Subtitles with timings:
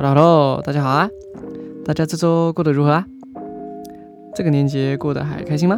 [0.00, 1.10] Hello 大家好啊！
[1.84, 3.04] 大家这周过得如何啊？
[4.32, 5.76] 这个年节过得还开心吗？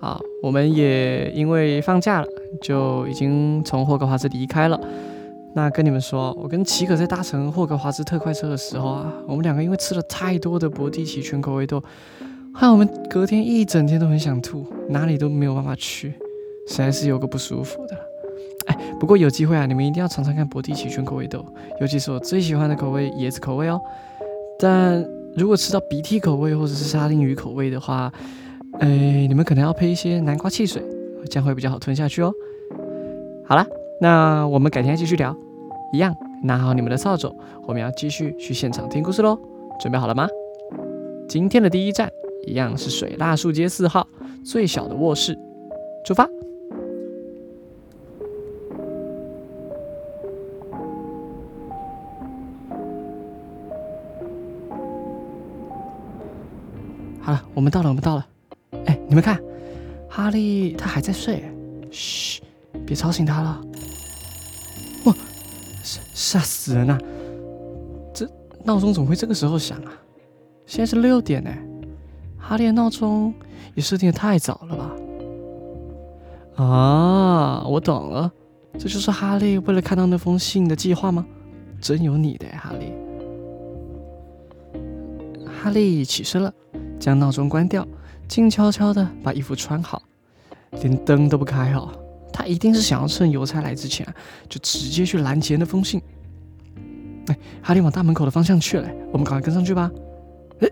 [0.00, 2.26] 好，我们也因为放假了，
[2.62, 4.80] 就已经从霍格华兹离开了。
[5.54, 11.82] 那跟你们说，我跟奇可在搭乘霍格华兹特快车的时候啊，我们两个因为吃了太多的博蒂奇全口味豆，
[12.54, 16.14] 害我们隔天一整天都很想吐，哪里都没有办法去，
[16.66, 17.98] 实在是有个不舒服的。
[18.98, 21.44] 不过有机会啊，你们一定要尝尝看博蒂奇全口味豆，
[21.80, 23.80] 尤其是我最喜欢的口味椰子口味哦。
[24.58, 28.10] 但如果吃到鼻涕口味或者是沙丁鱼口味的话，
[28.80, 30.82] 哎，你们可能要配一些南瓜汽水，
[31.30, 32.32] 这样会比较好吞下去哦。
[33.44, 33.66] 好了，
[34.00, 35.36] 那我们改天继续聊，
[35.92, 37.30] 一样拿好你们的扫帚，
[37.66, 39.38] 我们要继续去现场听故事喽。
[39.78, 40.26] 准备好了吗？
[41.28, 42.10] 今天的第一站
[42.46, 44.06] 一样是水蜡树街四号
[44.42, 45.38] 最小的卧室，
[46.06, 46.26] 出发。
[57.26, 58.24] 好了，我们到了，我们到了。
[58.84, 59.42] 哎，你们看，
[60.08, 61.42] 哈利他还在睡。
[61.90, 62.40] 嘘，
[62.86, 63.60] 别吵醒他了。
[65.06, 65.14] 哇，
[65.82, 66.96] 吓吓死人了！
[68.14, 68.30] 这
[68.62, 69.90] 闹钟怎么会这个时候响啊？
[70.66, 71.50] 现在是六点呢。
[72.38, 73.34] 哈利的闹钟
[73.74, 74.76] 也设定的太早了
[76.54, 76.64] 吧？
[76.64, 78.30] 啊，我懂了，
[78.74, 81.26] 这就是哈利为了看到那封信的计划吗？
[81.80, 82.92] 真有你的，哈利。
[85.44, 86.54] 哈利起身了。
[86.98, 87.86] 将闹钟关掉，
[88.28, 90.02] 静悄悄的把衣服穿好，
[90.82, 91.90] 连灯都不开哦。
[92.32, 94.06] 他一定是想要趁邮差来之前，
[94.48, 96.00] 就直接去拦截那封信。
[97.28, 99.90] 哎，哈利往大门口的方向去了，我们赶快跟上去吧。
[100.60, 100.68] 哎，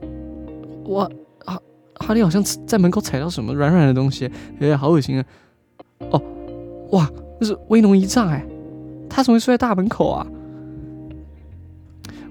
[0.84, 1.10] 我
[1.44, 1.60] 哈
[1.94, 5.24] 哈利好像在门口踩到什么软软的东西，哎，好恶心啊！
[6.10, 6.22] 哦，
[6.92, 8.44] 哇，那是威农一丈哎，
[9.08, 10.26] 他怎么会睡在大门口啊？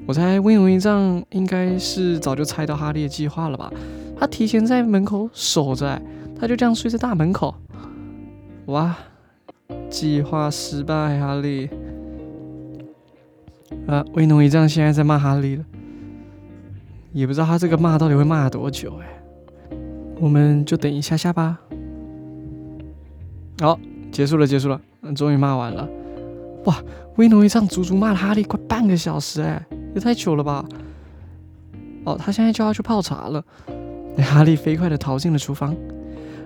[0.06, 3.72] 我猜威农一丈应该是早就猜到哈利的计划了吧？
[4.18, 6.02] 他提前在门口守着，
[6.38, 7.56] 他就这样睡在大门口。
[8.66, 8.96] 哇，
[9.90, 11.69] 计划失败，哈利！
[13.88, 15.66] 啊，威农一丈现在在骂哈利了，
[17.13, 19.08] 也不知道他这个骂到底会骂多久哎。
[20.19, 21.59] 我们就等一下下吧。
[23.59, 23.80] 好，
[24.12, 24.80] 结束了，结束了，
[25.16, 25.88] 终于骂完了。
[26.66, 26.75] 哇，
[27.16, 29.66] 威农一丈足足骂了哈利快半个小时哎。
[29.94, 30.66] 也太久了吧！
[32.06, 33.44] 哦，他现在就要去泡茶了。
[34.18, 35.76] 哈利飞快地逃进了厨房。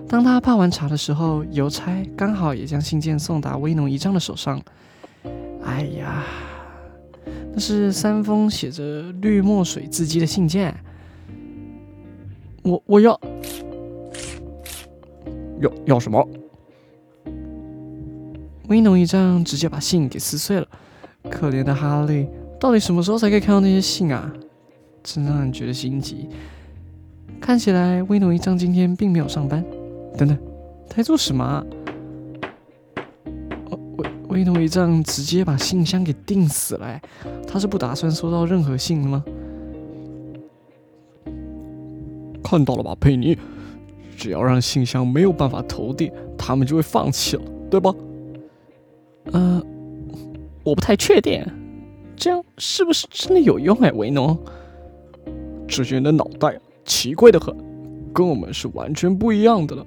[0.08, 4.60] 当他泡完茶的时候，邮差刚好也将信件送达威农一丈的手上。
[5.64, 6.24] 哎呀，
[7.52, 10.74] 那是三封写着绿墨水字迹的信件。
[12.62, 13.20] 我我要
[15.60, 16.26] 要要什么？
[18.68, 20.66] 威农一丈直接把信给撕碎了。
[21.30, 22.28] 可怜的哈利。
[22.60, 24.32] 到底什么时候才可以看到那些信啊？
[25.02, 26.28] 真让人觉得心急。
[27.40, 29.64] 看起来威农一丈今天并没有上班。
[30.16, 30.36] 等等，
[30.88, 31.64] 他在做什么？
[33.96, 37.00] 威威农一丈直接把信箱给钉死了。
[37.46, 39.24] 他是不打算收到任何信了吗？
[42.42, 43.38] 看到了吧，佩妮。
[44.16, 47.94] 只要让信箱没有办法投递，他们就会放弃了，对吧？
[49.32, 49.64] 嗯，
[50.64, 51.40] 我不太确定。
[52.18, 54.36] 这样是不是真的有用哎，维农？
[55.68, 57.54] 这些人的脑袋奇怪的很，
[58.12, 59.86] 跟我们是完全不一样的了。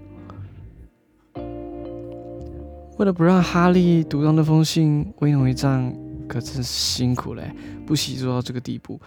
[2.97, 5.93] 为了不让哈利读到那封信，威农一丈
[6.27, 7.51] 可真是辛苦嘞，
[7.85, 8.99] 不惜做到这个地步，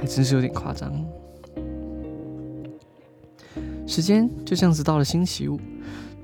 [0.00, 1.04] 还真是有点夸张。
[3.86, 5.58] 时间就这样子到了星期五，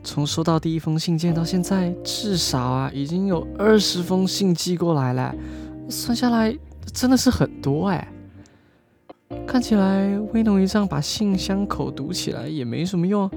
[0.03, 5.35] 从收到第一封信件到现在，至少啊已经有二十封信寄过来了。
[5.89, 6.57] 算下来
[6.93, 8.09] 真的是很多哎，
[9.47, 13.31] 看起来威农一丈把信箱口堵起来也没什么用，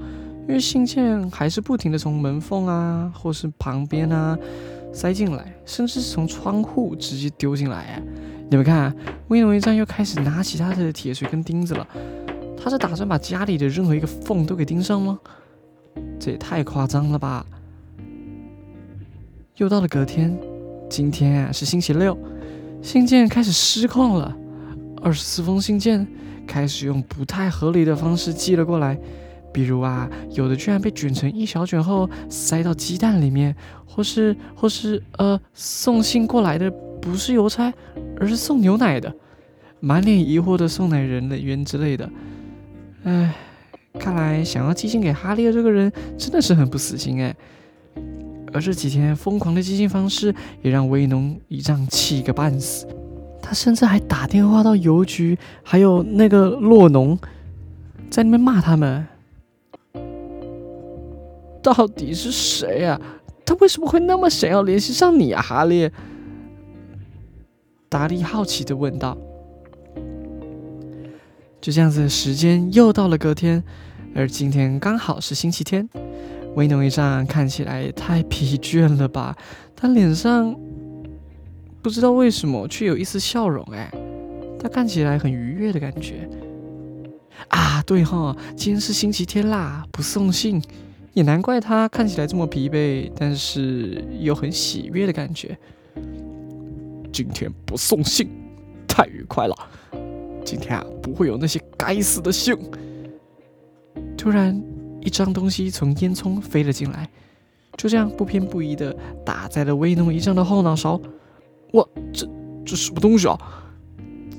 [0.46, 4.36] 因为信件还是不停的从门缝啊，或是旁边啊
[4.92, 8.02] 塞进来，甚至是从窗户直接丢进来。
[8.50, 8.94] 你们看，
[9.28, 11.86] 威农一丈又开始拿起他的铁锤跟钉子了，
[12.56, 15.18] 他是打算把家里的任何一个缝都给钉上吗？
[16.18, 17.44] 这也太夸张了吧！
[19.56, 20.36] 又到了隔天，
[20.88, 22.16] 今天啊是星期六。
[22.80, 24.34] 信件开始失控了，
[25.02, 26.06] 二十四封信件
[26.46, 28.98] 开始用不太合理的方式寄了过来，
[29.52, 33.54] 比如啊，有的居然被卷成一小卷后塞到鸡蛋里面，
[33.86, 36.70] 或是或是呃，送信过来的
[37.02, 37.72] 不是邮差，
[38.18, 39.14] 而是送牛奶的，
[39.80, 42.08] 满脸疑惑的送奶人员之类的。
[43.04, 43.34] 唉，
[43.98, 47.34] 看来想要寄信给哈利的这个人真的是很不死心哎。
[48.52, 52.86] 而这几天疯狂的寄信方式也让威农一丈气个半死。
[53.42, 57.18] 他甚至还打电话到邮局，还有那个洛农，
[58.10, 59.06] 在那边骂他们。
[61.62, 63.00] 到底是谁啊？
[63.44, 65.90] 他为什么会那么想要联系上你啊，哈利？
[67.88, 69.16] 达利好奇的问道。
[71.60, 73.62] 就这样子，时间又到了隔天，
[74.14, 75.88] 而今天刚好是星期天。
[76.58, 79.36] 威农一丈看起来太疲倦了吧？
[79.76, 80.52] 他脸上
[81.80, 83.88] 不知道为什么却有一丝笑容，哎，
[84.58, 86.28] 他看起来很愉悦的感觉。
[87.46, 90.60] 啊，对哈，今天是星期天啦，不送信，
[91.12, 95.56] 也难怪他看起来这么疲惫，但是又很喜悦的感觉。
[97.12, 98.28] 今天不送信，
[98.88, 99.54] 太愉快了。
[100.44, 102.52] 今天啊，不会有那些该死的信。
[104.16, 104.60] 突然，
[105.00, 107.08] 一张东西从烟囱飞了进来，
[107.76, 111.00] 就这样不偏不倚的打在了威农一丈的后脑勺。
[111.72, 112.28] 哇，这
[112.64, 113.38] 这什么东西啊？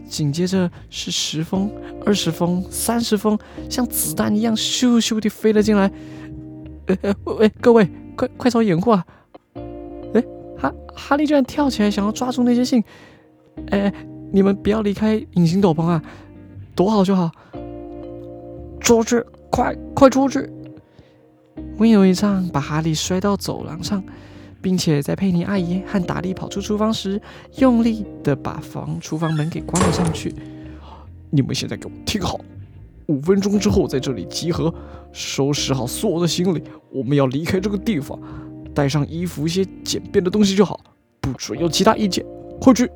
[0.08, 1.72] 紧接着是十封、
[2.06, 3.38] 二十封、三十封，
[3.70, 5.92] 像子弹一样咻咻的飞了进来。
[6.88, 9.06] 呃，喂，各位，快快找掩护啊！
[10.14, 10.24] 哎，
[10.58, 12.84] 哈哈利居然跳起来想要抓住那些信。
[13.72, 13.94] 哎。
[14.32, 16.00] 你们不要离开隐形斗篷啊，
[16.76, 17.32] 躲好就好。
[18.80, 20.50] 出去，快快出去！
[21.78, 24.04] 温柔一丈把哈利摔到走廊上，
[24.62, 27.22] 并且在佩妮阿姨和达利跑出厨房时，
[27.58, 30.34] 用力的把房厨房门给关了上去。
[31.30, 32.40] 你们现在给我听好，
[33.08, 34.74] 五分钟之后在这里集合，
[35.12, 38.20] 收拾好所有的行李，我们要离开这个地方，
[38.74, 40.80] 带上衣服一些简便的东西就好，
[41.20, 42.26] 不准有其他意见。
[42.62, 42.90] 快去！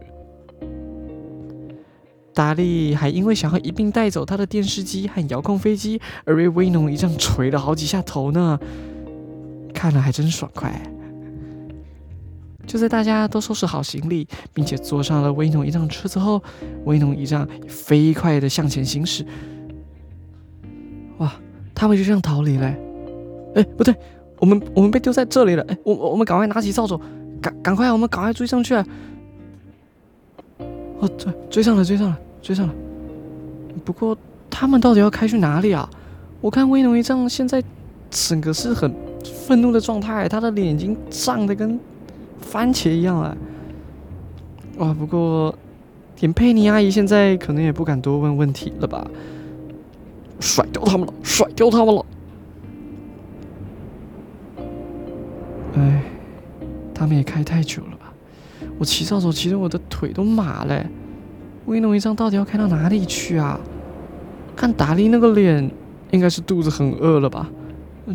[2.33, 8.59] 达利还因为想要一并带走他的电视机和遥控飞机而被威农一丈捶了好几下头呢，
[9.73, 10.73] 看了还真爽快。
[12.65, 16.41] 就在大家都收拾好行李，并且坐上了威农一仗车子后，
[16.85, 19.25] 威农一丈飞快的向前行驶。
[21.17, 21.33] 哇，
[21.75, 22.73] 他们就这样逃离了？
[23.55, 23.93] 哎，不对，
[24.39, 25.63] 我们我们被丢在这里了。
[25.67, 26.99] 哎，我我们赶快拿起扫帚，
[27.41, 28.73] 赶赶快，我们赶快追上去。
[31.03, 32.73] 哦，追追上了，追上了，追上了。
[33.83, 34.17] 不过
[34.49, 35.89] 他们到底要开去哪里啊？
[36.39, 37.61] 我看威农一丈现在
[38.09, 38.93] 整个是很
[39.45, 41.77] 愤怒的状态，他的脸已经涨得跟
[42.39, 43.37] 番茄一样了。
[44.77, 45.53] 哇，不过
[46.21, 49.05] 连佩妮阿姨现在可能也不敢多问问题了吧？
[50.39, 52.05] 甩掉他们了，甩掉他们了。
[55.75, 56.03] 哎，
[56.93, 57.97] 他们也开太久了。
[58.79, 60.85] 我骑扫帚骑得我的腿都麻了，
[61.65, 63.59] 威龙一丈到底要开到哪里去啊？
[64.55, 65.71] 看达利那个脸，
[66.11, 67.49] 应该是肚子很饿了吧？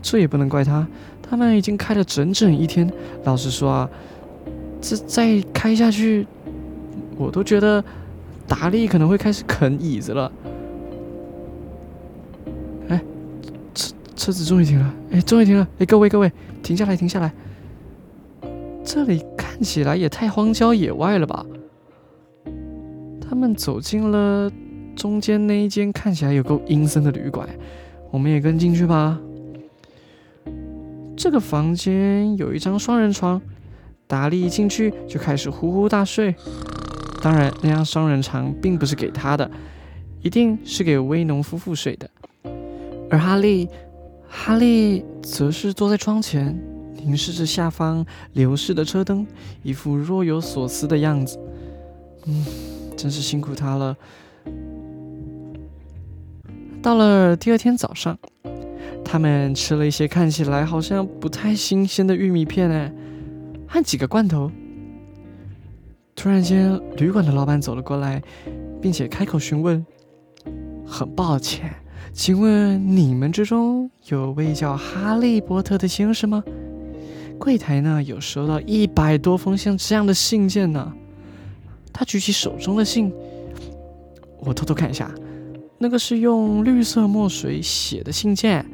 [0.03, 0.87] 这也不能怪他，
[1.23, 2.89] 他们已经开了整整一天。
[3.25, 3.91] 老实说啊，
[4.81, 6.27] 这再开下去，
[7.17, 7.83] 我都觉得
[8.47, 10.31] 达利可能会开始啃椅子了。
[12.89, 13.03] 哎，
[13.75, 14.95] 车车子终于停了！
[15.13, 15.67] 哎，终于停了！
[15.79, 16.31] 哎，各位各位，
[16.63, 17.33] 停下来，停下来！
[18.85, 19.25] 这里。
[19.59, 21.45] 看起来也太荒郊野外了吧！
[23.21, 24.49] 他们走进了
[24.95, 27.49] 中间那一间看起来有够阴森的旅馆，
[28.13, 29.19] 我们也跟进去吧。
[31.17, 33.43] 这个房间有一张双人床，
[34.07, 36.33] 达利一进去就开始呼呼大睡。
[37.21, 39.51] 当然，那张双人床并不是给他的，
[40.23, 42.09] 一定是给威农夫妇睡的。
[43.11, 43.69] 而哈利，
[44.29, 46.57] 哈利则是坐在窗前。
[47.09, 49.27] 凝视着下方流逝的车灯，
[49.63, 51.41] 一副若有所思的样子。
[52.27, 52.45] 嗯，
[52.95, 53.97] 真是辛苦他了。
[56.83, 58.19] 到了第二天早上，
[59.03, 62.93] 他们吃了一些看起来好像不太新鲜的玉米片，哎，
[63.67, 64.51] 和几个罐头。
[66.15, 68.23] 突然间，旅馆的老板走了过来，
[68.83, 69.85] 并且开口询问
[70.87, 71.75] ：“很抱歉，
[72.13, 76.45] 请问你们之中有位叫哈利波特的先生吗？”
[77.39, 80.93] 柜台呢有收到一百多封像这样的信件呢。
[81.93, 83.13] 他举起手中的信，
[84.41, 85.11] 我偷偷看一下，
[85.79, 88.65] 那个是用绿色墨水写的信件。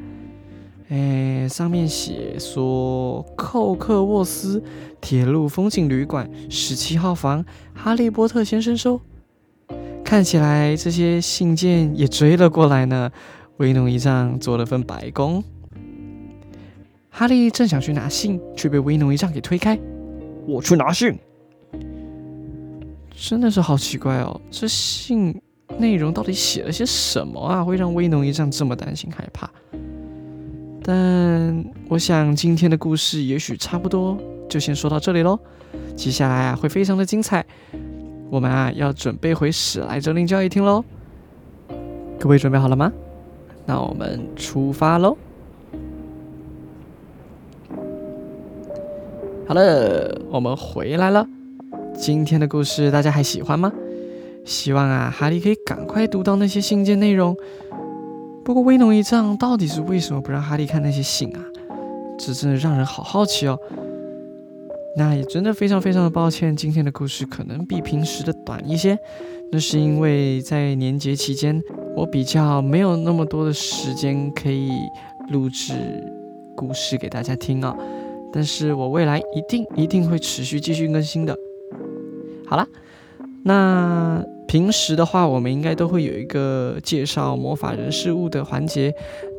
[0.89, 4.61] 哎，上面写说寇克沃斯
[5.01, 7.43] 铁路风景旅馆十七号房，
[7.73, 9.01] 哈利波特先生收。
[10.03, 13.11] 看起来这些信件也追了过来呢。
[13.57, 15.43] 威农一丈做了份白工。
[17.17, 19.79] 哈利正想去拿信，却被威农一丈给推开。
[20.45, 21.17] 我去拿信，
[23.15, 24.41] 真的是好奇怪哦！
[24.51, 25.41] 这信
[25.77, 27.63] 内容到底写了些什么啊？
[27.63, 29.49] 会让威农一丈这么担心害怕？
[30.83, 34.17] 但我想今天的故事也许差不多，
[34.49, 35.39] 就先说到这里喽。
[35.95, 37.45] 接下来啊，会非常的精彩。
[38.29, 40.83] 我们啊要准备回史莱哲林教育厅喽。
[42.19, 42.91] 各位准备好了吗？
[43.65, 45.17] 那我们出发喽！
[49.47, 51.27] 好了，我们回来了。
[51.93, 53.71] 今天的故事大家还喜欢吗？
[54.43, 57.37] 希望啊，哈利可以赶快读到那些信件内容。
[58.43, 61.45] 不过威农一丈到底是为什么不让哈利看那些信啊？
[62.17, 63.55] 这真的让人好好奇哦。
[64.97, 68.97] 那也真的非常非常的抱歉，今天的故事可能比平时的短一些。
[69.51, 71.61] 那是因为在年节期间，
[71.95, 74.71] 我比较没有那么多的时间可以
[75.29, 75.73] 录制
[76.55, 77.75] 故事给大家听啊。
[78.35, 81.35] 但是我未来一定一定会持续继续更新的。
[82.45, 82.67] 好啦，
[83.43, 84.21] 那。
[84.47, 88.93] 平时的话，我们应该都会有一个介绍魔法人事物的环节，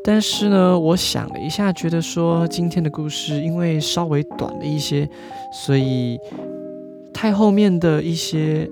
[0.05, 5.09] 但是呢，我想了一下，觉得说今天的故事因为稍微短了一些，
[5.53, 6.19] 所以
[7.15, 8.69] 太后面的一些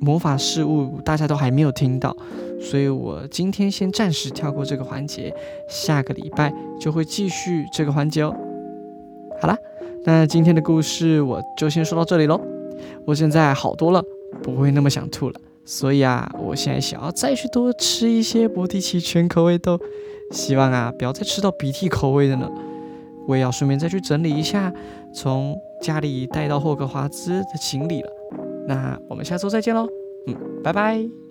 [0.00, 2.14] 魔法事物大家都还没有听到，
[2.60, 5.32] 所以我今天先暂时跳过这个环节，
[5.70, 8.36] 下个礼拜就会继续这个环节哦。
[9.40, 9.56] 好啦，
[10.04, 12.40] 那今天的故事我就先说到这里喽，
[13.04, 14.02] 我现在好多了。
[14.42, 19.80] 不会那么想吐了，所以啊，我现在想要再去多吃一些博蒂奇全口味豆，
[20.30, 22.50] 希望啊不要再吃到鼻涕口味的呢。
[23.26, 24.72] 我也要顺便再去整理一下
[25.14, 28.10] 从家里带到霍格华兹的行李了。
[28.68, 29.88] 那我们下周再见喽，
[30.26, 31.25] 嗯，拜拜。